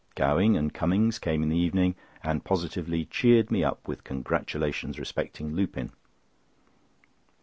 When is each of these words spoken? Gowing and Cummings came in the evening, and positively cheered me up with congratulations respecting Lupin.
Gowing 0.15 0.57
and 0.57 0.73
Cummings 0.73 1.19
came 1.19 1.43
in 1.43 1.49
the 1.49 1.57
evening, 1.57 1.93
and 2.23 2.43
positively 2.43 3.05
cheered 3.05 3.51
me 3.51 3.63
up 3.63 3.87
with 3.87 4.03
congratulations 4.03 4.97
respecting 4.97 5.53
Lupin. 5.53 5.91